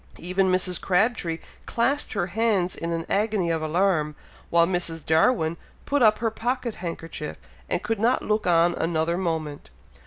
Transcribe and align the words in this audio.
Even 0.17 0.51
Mrs. 0.51 0.81
Crabtree 0.81 1.37
clasped 1.67 2.13
her 2.13 2.25
hands 2.25 2.75
in 2.75 2.91
an 2.91 3.05
agony 3.07 3.51
of 3.51 3.61
alarm, 3.61 4.15
while 4.49 4.65
Mrs. 4.65 5.05
Darwin 5.05 5.57
put 5.85 6.01
up 6.01 6.17
her 6.17 6.31
pocket 6.31 6.73
handkerchief, 6.81 7.37
and 7.69 7.83
could 7.83 7.99
not 7.99 8.23
look 8.23 8.47
on 8.47 8.73
another 8.73 9.15
moment. 9.15 9.69